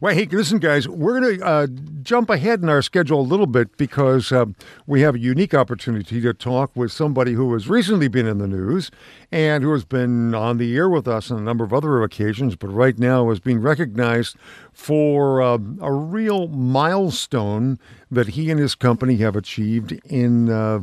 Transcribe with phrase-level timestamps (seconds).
[0.00, 1.66] Well, hey, listen, guys, we're going to uh,
[2.02, 4.46] jump ahead in our schedule a little bit because uh,
[4.86, 8.46] we have a unique opportunity to talk with somebody who has recently been in the
[8.46, 8.90] news
[9.32, 12.56] and who has been on the air with us on a number of other occasions,
[12.56, 14.36] but right now is being recognized
[14.72, 17.78] for uh, a real milestone
[18.10, 20.82] that he and his company have achieved in uh,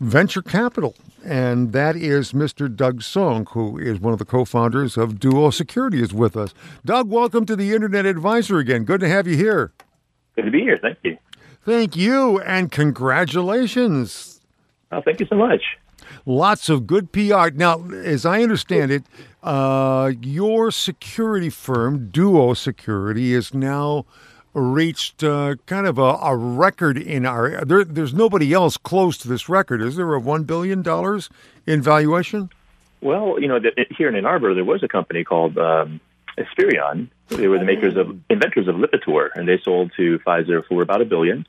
[0.00, 0.94] venture capital
[1.24, 2.74] and that is Mr.
[2.74, 6.54] Doug Song, who is one of the co-founders of Duo Security, is with us.
[6.84, 8.84] Doug, welcome to the Internet Advisor again.
[8.84, 9.72] Good to have you here.
[10.36, 10.78] Good to be here.
[10.80, 11.18] Thank you.
[11.64, 14.40] Thank you, and congratulations.
[14.90, 15.62] Oh, thank you so much.
[16.26, 17.50] Lots of good PR.
[17.54, 19.04] Now, as I understand it,
[19.42, 24.06] uh, your security firm, Duo Security, is now
[24.54, 27.64] reached uh, kind of a, a, record in our.
[27.64, 30.14] There, there's nobody else close to this record, is there?
[30.14, 31.30] Of one billion dollars
[31.66, 32.50] in valuation.
[33.00, 33.58] Well, you know,
[33.96, 36.00] here in Ann Arbor, there was a company called um,
[36.38, 37.08] Esperion.
[37.28, 41.00] They were the makers of inventors of Lipitor, and they sold to Pfizer for about
[41.00, 41.46] a billion.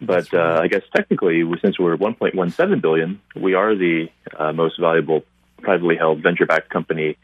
[0.00, 5.24] But uh, I guess technically, since we're 1.17 billion, we are the uh, most valuable
[5.60, 7.16] privately held venture-backed company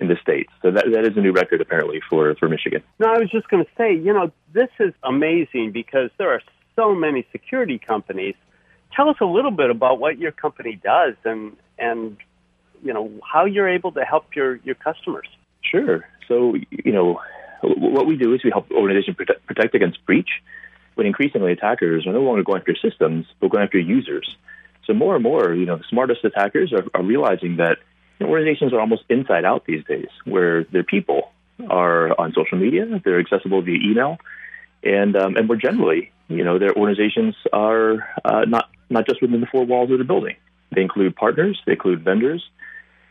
[0.00, 0.50] in the states.
[0.62, 2.82] So that that is a new record apparently for for Michigan.
[2.98, 6.42] No, I was just going to say, you know, this is amazing because there are
[6.76, 8.34] so many security companies.
[8.94, 12.16] Tell us a little bit about what your company does and and
[12.82, 15.28] you know how you're able to help your your customers.
[15.62, 16.04] Sure.
[16.28, 17.20] So you know
[17.62, 20.30] what we do is we help organizations protect, protect against breach.
[20.94, 24.36] When increasingly attackers are no longer going after systems, but going after users.
[24.84, 27.78] So more and more, you know, the smartest attackers are, are realizing that
[28.26, 31.32] organizations are almost inside out these days, where their people
[31.68, 34.18] are on social media, they're accessible via email,
[34.82, 39.40] and um, and more generally, you know, their organizations are uh, not not just within
[39.40, 40.36] the four walls of the building.
[40.74, 42.44] They include partners, they include vendors,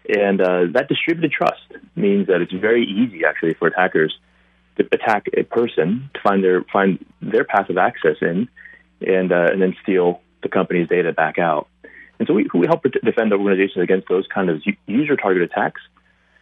[0.07, 1.61] and uh, that distributed trust
[1.95, 4.17] means that it's very easy, actually, for attackers
[4.77, 8.47] to attack a person to find their find their passive access in,
[9.01, 11.67] and uh, and then steal the company's data back out.
[12.19, 15.81] And so we, we help defend organizations against those kind of user targeted attacks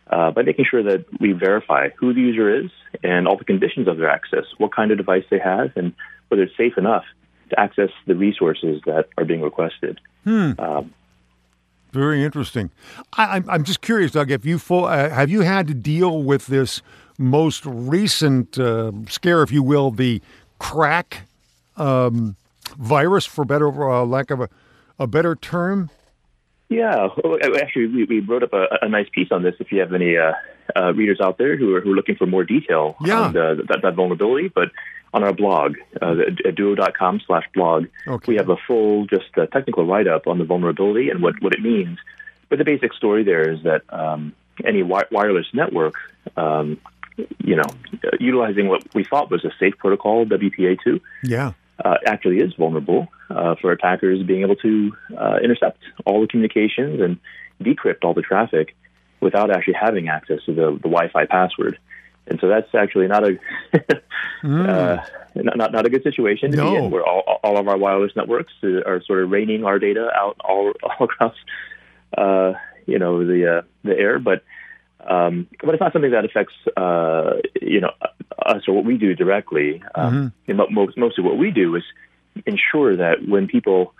[0.10, 2.72] uh, by making sure that we verify who the user is
[3.04, 5.94] and all the conditions of their access, what kind of device they have, and
[6.30, 7.04] whether it's safe enough
[7.50, 10.00] to access the resources that are being requested.
[10.24, 10.52] Hmm.
[10.58, 10.94] Um,
[11.92, 12.72] Very interesting.
[13.14, 16.48] I, am just curious, Doug, if you full, uh, have you had to deal with
[16.48, 16.82] this
[17.18, 20.22] most recent uh, scare, if you will, the
[20.60, 21.18] KRACK
[21.78, 22.36] um,
[22.78, 24.50] virus, for better uh, lack of a
[25.00, 25.90] a better term?
[26.70, 27.10] Yeah,
[27.62, 29.54] actually, we, we wrote up a, a, nice piece on this.
[29.60, 30.34] If you have any uh,
[30.76, 33.22] uh, readers out there who are, who are looking for more detail yeah.
[33.22, 34.70] on the, that, that, vulnerability, but
[35.14, 36.16] on our blog, uh,
[36.56, 38.32] duo.com slash blog, okay.
[38.32, 41.54] we have a full, just uh, technical write up on the vulnerability and what, what
[41.54, 42.00] it means.
[42.50, 44.34] But the basic story there is that um,
[44.66, 45.94] any wi- wireless network,
[46.36, 46.80] um,
[47.44, 47.70] you know,
[48.20, 51.54] utilizing what we thought was a safe protocol, WPA2, yeah
[51.84, 57.02] uh, actually is vulnerable uh, for attackers being able to uh, intercept all the communications
[57.02, 57.20] and
[57.62, 58.76] decrypt all the traffic
[59.20, 61.78] without actually having access to the, the Wi-Fi password.
[62.28, 63.38] And so that's actually not a
[64.44, 65.06] mm.
[65.36, 66.72] not, not, not a good situation to no.
[66.72, 70.10] be in, where all, all of our wireless networks are sort of raining our data
[70.16, 71.36] out all all across
[72.18, 72.54] uh,
[72.86, 74.44] you know the uh, the air, but
[75.08, 77.92] um, but it's not something that affects, uh, you know,
[78.44, 79.84] us or what we do directly.
[79.94, 80.74] Um, mm-hmm.
[80.74, 81.84] most, most of what we do is
[82.46, 83.94] ensure that when people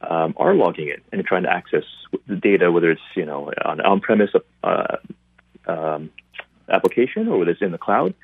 [0.00, 1.84] um, are logging in and trying to access
[2.26, 4.30] the data, whether it's you know on on-premise
[4.62, 4.96] uh,
[5.66, 6.10] um,
[6.68, 8.14] application or whether it's in the cloud,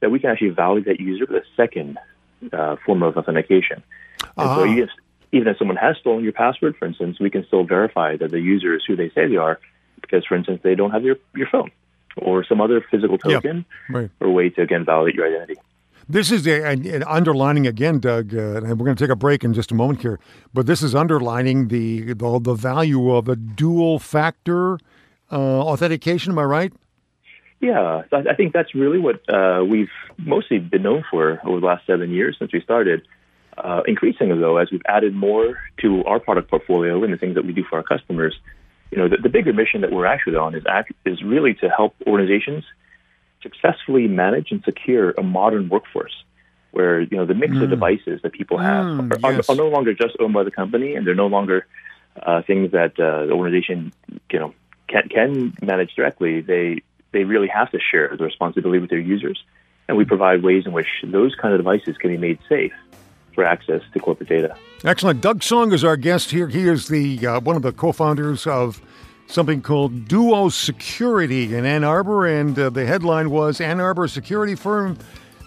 [0.00, 1.98] that we can actually validate that user with a second
[2.52, 3.82] uh, form of authentication.
[4.22, 4.56] And uh-huh.
[4.56, 4.86] so ah.
[5.32, 8.40] even if someone has stolen your password, for instance, we can still verify that the
[8.40, 9.60] user is who they say they are
[10.00, 11.70] because, for instance, they don't have your, your phone
[12.16, 14.10] or some other physical token right.
[14.20, 15.60] or way to, again, validate your identity.
[16.08, 19.42] This is a, an underlining again, Doug, uh, and we're going to take a break
[19.42, 20.20] in just a moment here.
[20.54, 24.78] But this is underlining the the, the value of a dual factor
[25.32, 26.30] uh, authentication.
[26.30, 26.72] Am I right?
[27.60, 31.86] Yeah, I think that's really what uh, we've mostly been known for over the last
[31.86, 33.02] seven years since we started.
[33.58, 37.46] Uh, increasingly, though, as we've added more to our product portfolio and the things that
[37.46, 38.38] we do for our customers,
[38.90, 41.68] you know, the, the bigger mission that we're actually on is act, is really to
[41.68, 42.64] help organizations
[43.42, 46.24] successfully manage and secure a modern workforce
[46.70, 47.62] where you know the mix mm.
[47.62, 49.48] of devices that people have mm, are, yes.
[49.48, 51.66] are, are, no longer just owned by the company, and they're no longer
[52.22, 53.92] uh, things that uh, the organization
[54.30, 54.54] you know
[54.88, 56.40] can can manage directly.
[56.40, 56.82] They
[57.12, 59.42] they really have to share the responsibility with their users,
[59.88, 62.74] and we provide ways in which those kind of devices can be made safe
[63.36, 64.56] for access to corporate data.
[64.84, 65.20] Excellent.
[65.20, 66.48] Doug Song is our guest here.
[66.48, 68.82] He is the uh, one of the co-founders of
[69.28, 74.56] something called Duo Security in Ann Arbor, and uh, the headline was Ann Arbor security
[74.56, 74.98] firm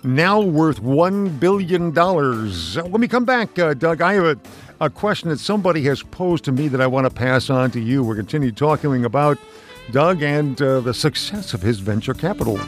[0.03, 1.94] now worth $1 billion.
[1.94, 4.38] When we come back, uh, Doug, I have a,
[4.85, 7.80] a question that somebody has posed to me that I want to pass on to
[7.81, 8.03] you.
[8.03, 9.38] We're continuing talking about
[9.92, 12.59] Doug and uh, the success of his venture capital.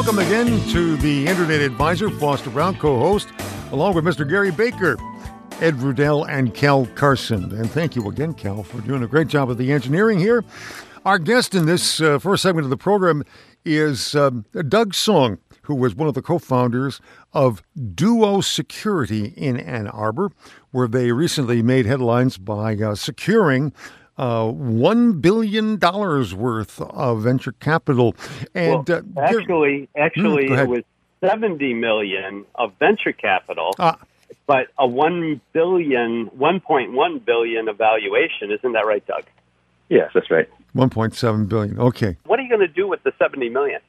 [0.00, 3.28] Welcome again to the Internet Advisor, Foster Brown, co host,
[3.70, 4.26] along with Mr.
[4.26, 4.96] Gary Baker.
[5.60, 7.54] Ed Rudell and Cal Carson.
[7.54, 10.42] And thank you again, Cal, for doing a great job of the engineering here.
[11.04, 13.24] Our guest in this uh, first segment of the program
[13.66, 17.02] is um, Doug Song, who was one of the co founders
[17.34, 17.62] of
[17.94, 20.32] Duo Security in Ann Arbor,
[20.70, 23.74] where they recently made headlines by uh, securing.
[24.20, 28.14] Uh, one billion dollars worth of venture capital,
[28.54, 30.84] and well, uh, actually, actually, mm, it was
[31.24, 33.96] seventy million of venture capital, ah.
[34.46, 38.50] but a one billion, one point one billion evaluation.
[38.50, 39.24] Isn't that right, Doug?
[39.88, 40.50] Yes, that's right.
[40.76, 41.78] 1.7 billion.
[41.78, 42.18] Okay.
[42.26, 43.80] What are you going to do with the 70 million?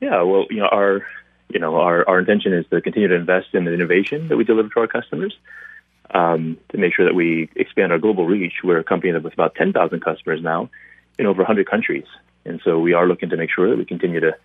[0.00, 1.06] Yeah, well, you know, our
[1.48, 4.42] you know, our, our intention is to continue to invest in the innovation that we
[4.42, 5.36] deliver to our customers,
[6.10, 8.54] um, to make sure that we expand our global reach.
[8.62, 10.70] We're a company that with about 10,000 customers now
[11.18, 12.06] in over 100 countries.
[12.44, 14.36] And so we are looking to make sure that we continue to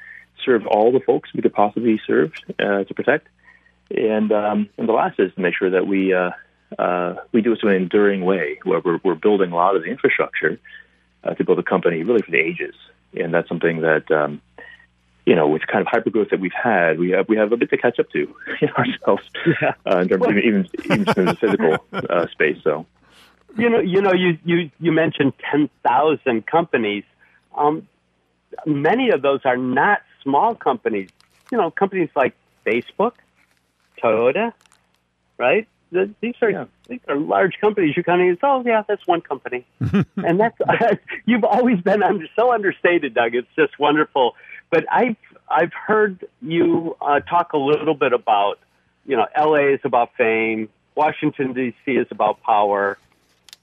[0.43, 3.27] serve all the folks we could possibly serve uh, to protect.
[3.91, 6.31] And, um, and the last is to make sure that we, uh,
[6.79, 9.83] uh, we do it in an enduring way where we're, we're building a lot of
[9.83, 10.59] the infrastructure
[11.23, 12.73] uh, to build a company really for the ages.
[13.13, 14.41] And that's something that, um,
[15.31, 17.55] you know, with kind of hyper growth that we've had, we have we have a
[17.55, 19.23] bit to catch up to in ourselves
[19.61, 19.75] yeah.
[19.89, 22.57] uh, in terms of even even in the physical uh, space.
[22.65, 22.85] So,
[23.57, 27.05] you know, you know, you you you mentioned ten thousand companies.
[27.55, 27.87] Um,
[28.65, 31.09] many of those are not small companies.
[31.49, 32.35] You know, companies like
[32.65, 33.13] Facebook,
[34.03, 34.51] Toyota,
[35.37, 35.65] right?
[35.91, 36.65] these are yeah.
[36.87, 37.95] these are large companies.
[37.97, 40.57] You kind of say, oh yeah, that's one company, and that's
[41.25, 43.35] you've always been under, so understated, Doug.
[43.35, 44.35] It's just wonderful.
[44.71, 45.17] But I've
[45.49, 48.57] I've heard you uh, talk a little bit about
[49.05, 49.73] you know L.A.
[49.73, 51.91] is about fame, Washington D.C.
[51.91, 52.97] is about power,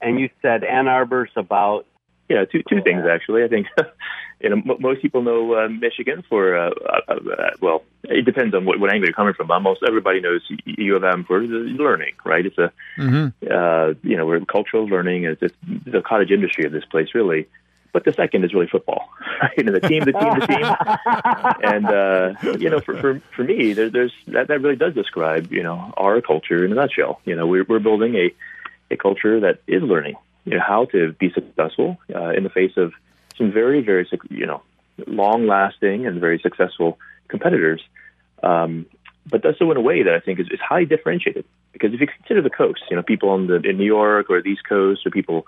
[0.01, 1.85] and you said Ann Arbor's about
[2.29, 3.43] yeah, two two things actually.
[3.43, 3.67] I think
[4.39, 8.53] you know m- most people know uh, Michigan for uh, uh, uh, well, it depends
[8.53, 9.49] on what, what angle you're coming from.
[9.49, 12.45] Almost everybody knows U of M for the learning, right?
[12.45, 13.47] It's a mm-hmm.
[13.51, 15.23] uh, you know we're cultural learning.
[15.23, 17.47] It's, it's the cottage industry of this place really.
[17.91, 19.09] But the second is really football,
[19.41, 19.57] right?
[19.57, 21.63] And the team, the team, the team.
[21.63, 25.51] and uh, you know, for for for me, there, there's that that really does describe
[25.51, 27.19] you know our culture in a nutshell.
[27.25, 28.33] You know, we're we're building a
[28.91, 30.15] a culture that is learning
[30.45, 32.93] you know, how to be successful uh, in the face of
[33.37, 34.61] some very, very, you know,
[35.05, 36.97] long-lasting and very successful
[37.27, 37.81] competitors,
[38.43, 38.85] um,
[39.25, 41.45] but does so in a way that I think is, is highly differentiated.
[41.71, 44.41] Because if you consider the coast, you know, people on the in New York or
[44.41, 45.45] the East Coast or people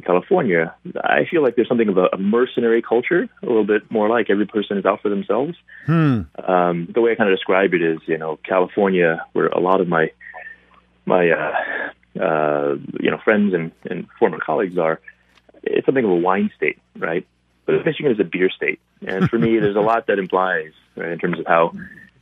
[0.00, 4.08] California, I feel like there's something of a, a mercenary culture, a little bit more
[4.08, 5.56] like every person is out for themselves.
[5.86, 6.22] Hmm.
[6.44, 9.80] Um, the way I kind of describe it is, you know, California, where a lot
[9.80, 10.10] of my
[11.06, 15.00] my uh, uh, you know friends and, and former colleagues are,
[15.62, 17.26] it's something of a wine state, right?
[17.66, 21.10] But Michigan is a beer state, and for me, there's a lot that implies right,
[21.10, 21.72] in terms of how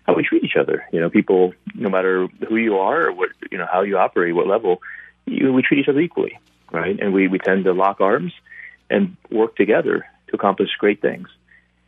[0.06, 0.84] how we treat each other.
[0.92, 4.34] You know, people, no matter who you are or what you know how you operate,
[4.34, 4.80] what level,
[5.26, 6.38] you, we treat each other equally,
[6.72, 6.98] right?
[6.98, 8.32] And we we tend to lock arms
[8.90, 11.28] and work together to accomplish great things.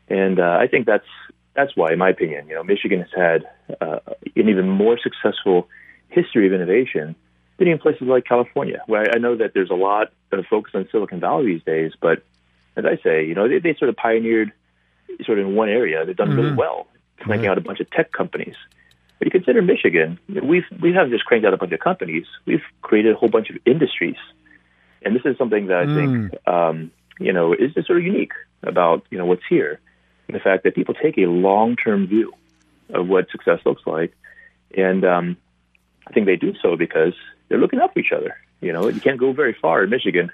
[0.08, 1.06] And uh, I think that's
[1.54, 3.44] that's why, in my opinion, you know, Michigan has had
[3.80, 3.98] uh,
[4.36, 5.68] an even more successful
[6.08, 7.14] history of innovation
[7.58, 10.88] than in places like California, where I know that there's a lot of focus on
[10.90, 11.92] Silicon Valley these days.
[12.00, 12.22] But
[12.76, 14.52] as I say, you know, they, they sort of pioneered
[15.24, 16.04] sort of in one area.
[16.04, 16.38] They've done mm-hmm.
[16.38, 16.86] really well,
[17.18, 17.50] cranking mm-hmm.
[17.52, 18.56] out a bunch of tech companies.
[19.18, 22.24] But you consider Michigan, we've we haven't just cranked out a bunch of companies.
[22.46, 24.16] We've created a whole bunch of industries,
[25.02, 26.30] and this is something that I mm.
[26.30, 29.80] think um, you know is just sort of unique about you know what's here.
[30.28, 32.32] And the fact that people take a long term view
[32.92, 34.14] of what success looks like,
[34.76, 35.36] and um,
[36.06, 37.14] I think they do so because
[37.48, 38.36] they're looking up for each other.
[38.60, 40.30] You know, you can't go very far in Michigan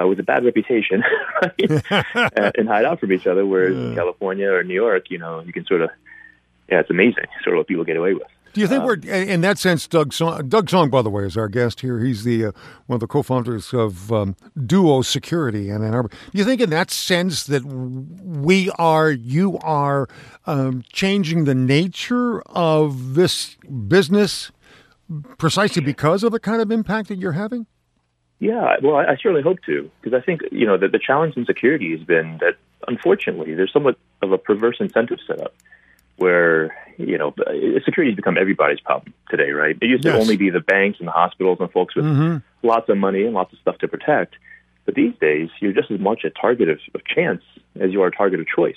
[0.00, 1.02] uh, with a bad reputation
[1.58, 3.44] and, and hide out from each other.
[3.44, 3.82] Whereas yeah.
[3.82, 5.90] in California or New York, you know, you can sort of,
[6.70, 8.26] yeah, it's amazing sort of what people get away with.
[8.58, 9.86] Do you think uh, we're in that sense?
[9.86, 12.00] Doug Song, Doug Song, by the way, is our guest here.
[12.00, 12.52] He's the uh,
[12.86, 14.34] one of the co-founders of um,
[14.66, 16.08] Duo Security in Ann Arbor.
[16.08, 20.08] Do you think, in that sense, that we are, you are,
[20.46, 23.54] um, changing the nature of this
[23.86, 24.50] business
[25.38, 27.64] precisely because of the kind of impact that you're having?
[28.40, 31.36] Yeah, well, I, I certainly hope to, because I think you know the, the challenge
[31.36, 32.56] in security has been that
[32.88, 35.54] unfortunately there's somewhat of a perverse incentive set up
[36.18, 37.34] where you know
[37.84, 39.76] security has become everybody's problem today, right?
[39.80, 40.14] It used yes.
[40.14, 42.66] to only be the banks and the hospitals and folks with mm-hmm.
[42.66, 44.34] lots of money and lots of stuff to protect,
[44.84, 47.42] but these days you're just as much a target of, of chance
[47.80, 48.76] as you are a target of choice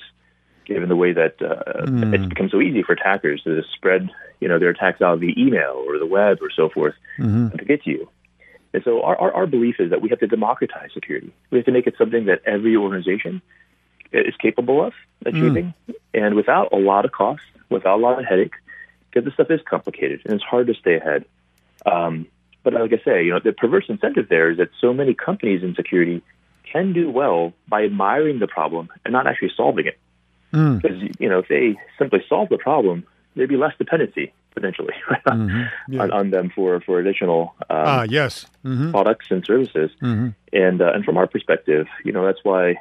[0.65, 2.13] given the way that uh, mm.
[2.13, 5.33] it's become so easy for attackers to just spread, you know, their attacks out via
[5.37, 7.55] email or the web or so forth mm-hmm.
[7.57, 8.09] to get to you.
[8.73, 11.33] And so our, our, our belief is that we have to democratize security.
[11.49, 13.41] We have to make it something that every organization
[14.11, 14.93] is capable of
[15.25, 15.95] achieving, mm.
[16.13, 18.53] and without a lot of cost, without a lot of headache,
[19.09, 21.25] because this stuff is complicated and it's hard to stay ahead.
[21.85, 22.27] Um,
[22.63, 25.63] but like I say, you know, the perverse incentive there is that so many companies
[25.63, 26.21] in security
[26.71, 29.97] can do well by admiring the problem and not actually solving it.
[30.53, 30.81] Mm.
[30.81, 34.93] Because you know, if they simply solve the problem, there'd be less dependency potentially
[35.25, 35.93] mm-hmm.
[35.93, 36.01] yeah.
[36.01, 38.91] on, on, them for for additional um, ah, yes mm-hmm.
[38.91, 39.91] products and services.
[40.01, 40.29] Mm-hmm.
[40.53, 42.75] And uh, and from our perspective, you know, that's why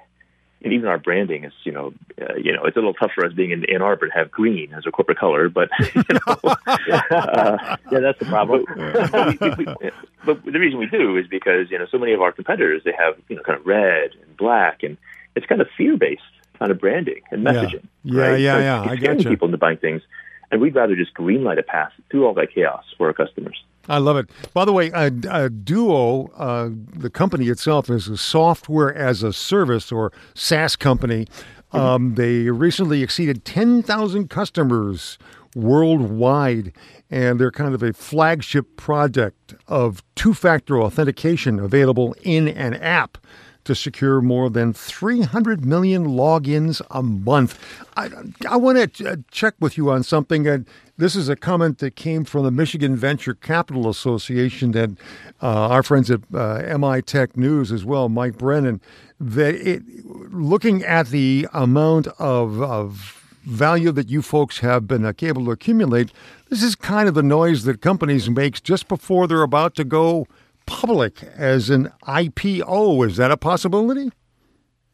[0.63, 3.25] and even our branding is, you know, uh, you know, it's a little tough for
[3.25, 6.37] us being in Ann Arbor to have green as a corporate color, but you know,
[6.67, 8.65] uh, yeah, that's the problem.
[8.69, 9.91] But, we, we, we,
[10.25, 12.93] but, the reason we do is because you know so many of our competitors they
[12.93, 14.99] have you know kind of red and black, and
[15.35, 16.23] it's kind of fear based
[16.59, 17.87] kind of branding and messaging.
[18.05, 18.41] Yeah, right?
[18.41, 18.91] yeah, so yeah.
[18.91, 20.03] I get people into buying things,
[20.51, 23.63] and we'd rather just greenlight a path through all that chaos for our customers.
[23.91, 24.31] I love it.
[24.55, 29.33] By the way, uh, uh, Duo, uh, the company itself, is a software as a
[29.33, 31.27] service or SaaS company.
[31.73, 31.77] Mm-hmm.
[31.77, 35.19] Um, they recently exceeded 10,000 customers
[35.57, 36.73] worldwide,
[37.11, 43.19] and they're kind of a flagship project of two factor authentication available in an app
[43.65, 47.59] to secure more than 300 million logins a month.
[47.97, 48.11] I,
[48.49, 50.49] I want to uh, check with you on something.
[50.49, 50.59] Uh,
[50.97, 54.99] this is a comment that came from the Michigan Venture Capital Association and
[55.43, 58.81] uh, our friends at uh, MI Tech News as well, Mike Brennan,
[59.19, 59.83] that it,
[60.31, 65.51] looking at the amount of, of value that you folks have been uh, able to
[65.51, 66.13] accumulate,
[66.49, 70.27] this is kind of the noise that companies make just before they're about to go
[70.71, 73.07] public as an IPO.
[73.09, 74.13] Is that a possibility?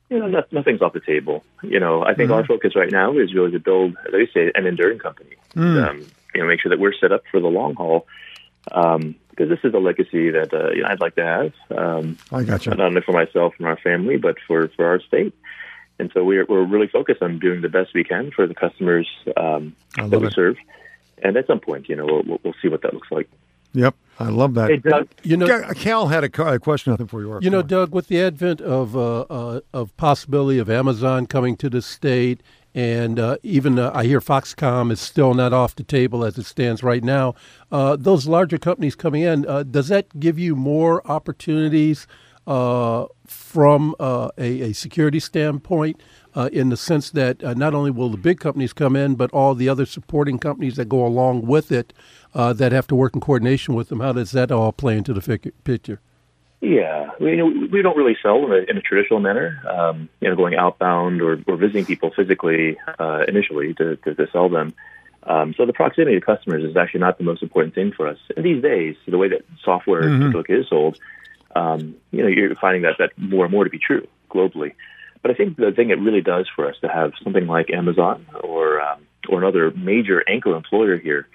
[0.09, 1.45] You know, nothing's off the table.
[1.63, 2.39] You know, I think mm-hmm.
[2.39, 5.37] our focus right now is really to build, as I say, an enduring company.
[5.55, 5.89] Mm.
[5.89, 8.07] Um, you know, make sure that we're set up for the long haul.
[8.73, 11.53] Um, because this is a legacy that uh, you know, I'd like to have.
[11.77, 12.71] Um, I got you.
[12.71, 15.35] Not only for myself and our family, but for, for our state.
[15.99, 19.07] And so we're we're really focused on doing the best we can for the customers
[19.37, 20.33] um, that we it.
[20.33, 20.57] serve.
[21.23, 23.29] And at some point, you know, we'll, we'll see what that looks like.
[23.75, 24.71] Yep, I love that.
[24.71, 27.39] Hey, Doug, you know, Cal had a, a question, I think, for you.
[27.43, 31.69] You know, Doug, with the advent of uh, uh, of possibility of Amazon coming to
[31.69, 32.43] the state,
[32.75, 36.47] and uh, even uh, I hear Foxconn is still not off the table as it
[36.47, 37.35] stands right now.
[37.71, 42.07] Uh, those larger companies coming in, uh, does that give you more opportunities
[42.47, 46.01] from a, a, security standpoint?
[46.53, 49.71] in the sense that not only will the big companies come in, but all the
[49.71, 51.95] other supporting companies that go along with it
[52.37, 54.01] uh, that have to work in coordination with them.
[54.01, 56.01] How does that all play into the picture?
[56.61, 59.63] Yeah, we, you know, we don't really sell in a, in a traditional manner.
[59.69, 64.27] Um, you know, going outbound or, or visiting people physically uh, initially to, to, to,
[64.33, 64.75] sell them.
[65.23, 68.19] Um, so the proximity to customers is actually not the most important thing for us.
[68.37, 70.53] And these days, the way that software mm-hmm.
[70.53, 70.99] is sold,
[71.55, 74.75] um, you know, you're finding that that more and more to be true globally.
[75.23, 78.27] But I think the thing it really does for us to have something like Amazon
[78.45, 81.27] or um, or another major anchor employer here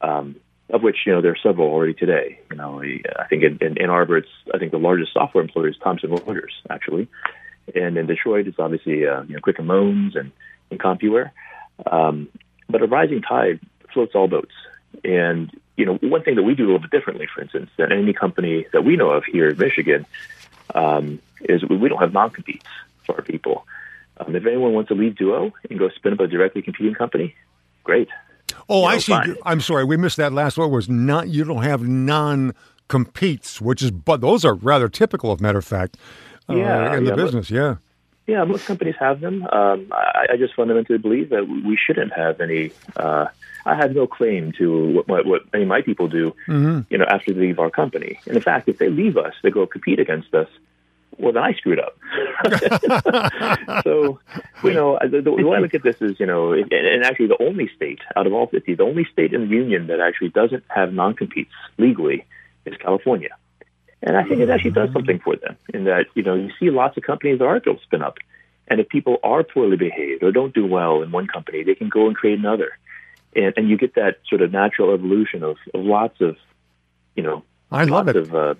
[0.00, 0.36] um,
[0.70, 2.40] of which you know there are several already today.
[2.50, 5.68] You know, I think in, in Ann Arbor, it's I think the largest software employer
[5.68, 7.08] is Thomson Reuters actually,
[7.74, 10.32] and in Detroit, it's obviously uh, you know Quicken Loans and,
[10.70, 11.30] and CompuWare.
[11.90, 12.28] Um,
[12.68, 13.60] but a rising tide
[13.92, 14.52] floats all boats,
[15.04, 17.92] and you know one thing that we do a little bit differently, for instance, than
[17.92, 20.06] any company that we know of here in Michigan,
[20.74, 22.66] um, is we don't have non-competes
[23.04, 23.66] for our people.
[24.18, 27.36] Um, if anyone wants to leave Duo and go spin up a directly competing company,
[27.84, 28.08] great.
[28.68, 29.16] Oh, I see.
[29.44, 30.70] I'm sorry, we missed that last one.
[30.70, 32.54] Was not you don't have non
[32.88, 35.96] competes, which is but those are rather typical, of matter of fact,
[36.48, 37.50] uh, yeah, in the yeah, business.
[37.50, 37.76] yeah.
[38.26, 39.44] Yeah, most companies have them.
[39.44, 42.72] Um, I, I, just fundamentally believe that we shouldn't have any.
[42.94, 43.28] Uh,
[43.64, 46.34] I have no claim to what, what, what many of my people do.
[46.46, 46.80] Mm-hmm.
[46.90, 49.50] You know, after they leave our company, and in fact, if they leave us, they
[49.50, 50.48] go compete against us
[51.18, 51.98] well, then I screwed up.
[53.84, 54.20] so,
[54.62, 57.26] you know, the, the, way I look at this is, you know, and, and actually
[57.26, 60.28] the only state out of all 50, the only state in the union that actually
[60.30, 62.24] doesn't have non-competes legally
[62.64, 63.30] is California.
[64.02, 66.70] And I think it actually does something for them in that, you know, you see
[66.70, 68.18] lots of companies that are going to spin up.
[68.68, 71.88] And if people are poorly behaved or don't do well in one company, they can
[71.88, 72.78] go and create another.
[73.34, 76.36] And, and you get that sort of natural evolution of, of lots of,
[77.16, 78.16] you know, I love lots it.
[78.16, 78.54] of uh,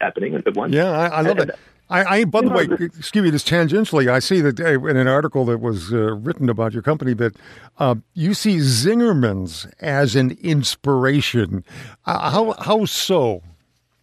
[0.00, 0.74] happening at once.
[0.74, 1.58] Yeah, I, I love and, it.
[1.94, 5.06] I, I by the way, excuse me, this tangentially, I see that uh, in an
[5.06, 7.36] article that was uh, written about your company that
[7.78, 11.64] uh, you see Zingerman's as an inspiration.
[12.04, 13.42] Uh, how how so?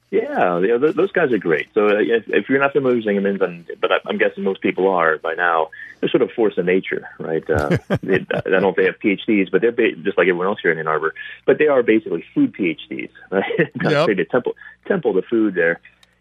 [0.10, 1.70] Yeah, know, those guys are great.
[1.74, 4.90] So uh, if, if, you're not familiar with Zingerman's, and, but I'm guessing most people
[4.90, 5.70] are by now,
[6.00, 7.50] they're sort of force of nature, right?
[7.50, 10.48] Uh, they, I don't know if they have PhDs, but they're ba- just like everyone
[10.48, 11.14] else here in Ann Arbor.
[11.46, 13.10] But they are basically food PhDs.
[13.32, 13.72] Right?
[13.84, 14.10] yep.
[14.10, 14.56] a temple,
[14.86, 15.80] temple to food there.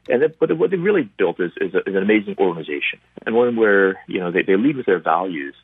[0.08, 3.34] And that, but what they've really built is, is, a, is, an amazing organization, and
[3.34, 5.54] one where you know they, they lead with their values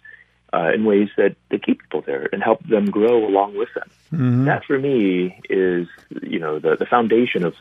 [0.53, 3.91] uh, in ways that they keep people there and help them grow along with them.
[4.13, 4.45] Mm-hmm.
[4.45, 5.89] That for me is
[6.23, 7.55] you know the, the foundation of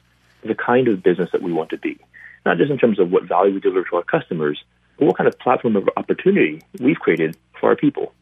[0.44, 1.98] the kind of business that we want to be,
[2.46, 4.64] not just in terms of what value we deliver to our customers,
[4.98, 8.14] but what kind of platform of opportunity we've created for our people.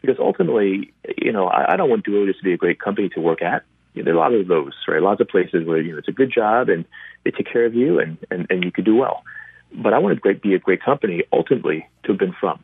[0.00, 3.08] Because ultimately, you know, I, I don't want Duo just to be a great company
[3.10, 3.64] to work at.
[3.98, 5.02] You know, there are a lot of those, right?
[5.02, 6.84] Lots of places where you know it's a good job and
[7.24, 9.24] they take care of you and and, and you could do well.
[9.72, 12.62] But I want to be a great company ultimately to have been from,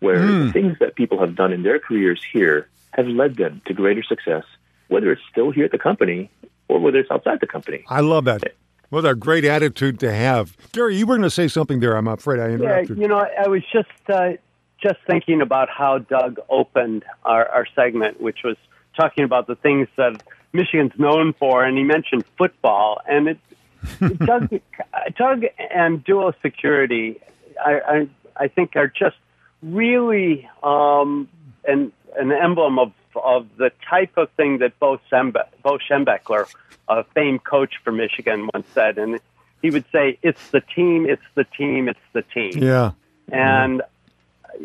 [0.00, 0.46] where mm.
[0.46, 4.02] the things that people have done in their careers here have led them to greater
[4.02, 4.44] success,
[4.88, 6.30] whether it's still here at the company
[6.68, 7.84] or whether it's outside the company.
[7.88, 8.42] I love that.
[8.90, 10.56] What a great attitude to have.
[10.72, 11.96] Gary, you were going to say something there.
[11.96, 12.96] I'm afraid I interrupted.
[12.96, 14.32] Yeah, you know, I was just uh,
[14.82, 18.56] just thinking about how Doug opened our, our segment, which was
[18.98, 23.00] talking about the things that Michigan's known for, and he mentioned football.
[23.08, 23.38] And it,
[24.18, 24.60] Doug,
[25.16, 27.20] Doug and Duo Security,
[27.64, 29.16] I, I, I think, are just
[29.62, 31.28] really um,
[31.66, 36.46] an an emblem of of the type of thing that Bo, Sembe, Bo Schembechler,
[36.88, 38.98] a famed coach for Michigan, once said.
[38.98, 39.20] And
[39.62, 42.52] he would say, It's the team, it's the team, it's the team.
[42.62, 42.92] Yeah.
[43.30, 43.82] And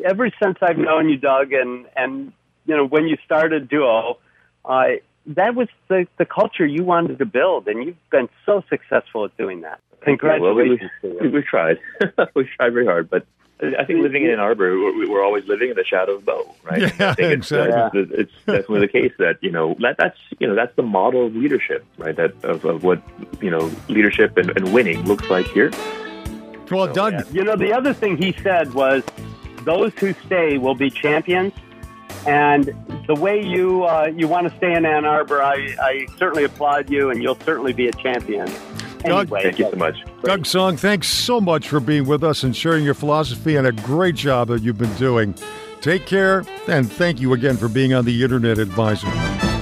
[0.05, 2.33] ever since I've known you, Doug, and, and
[2.65, 4.17] you know, when you started Duo,
[4.65, 4.86] uh,
[5.27, 9.36] that was the, the culture you wanted to build, and you've been so successful at
[9.38, 9.79] doing that.
[10.01, 10.91] Congratulations.
[11.01, 11.79] Well, we, we, we tried.
[12.36, 13.25] we tried very hard, but
[13.62, 16.82] I think living in Ann Arbor, we're always living in the shadow of Bo, right?
[16.82, 18.01] Yeah, I think it's, uh, exactly.
[18.01, 21.27] it's, it's definitely the case that you know that that's you know that's the model
[21.27, 22.15] of leadership, right?
[22.15, 23.01] That of, of what
[23.41, 25.72] you know leadership and, and winning looks like here.
[26.70, 27.13] Well so, done.
[27.13, 27.24] Yeah.
[27.32, 29.03] You know, the other thing he said was,
[29.62, 31.53] "Those who stay will be champions."
[32.25, 32.74] And
[33.08, 36.89] the way you uh, you want to stay in Ann Arbor, I, I certainly applaud
[36.89, 38.47] you, and you'll certainly be a champion.
[38.99, 39.95] Doug, anyway, thank you so much.
[40.23, 43.73] Doug Song, thanks so much for being with us and sharing your philosophy and a
[43.73, 45.36] great job that you've been doing.
[45.82, 49.52] Take care, and thank you again for being on the Internet Advisor.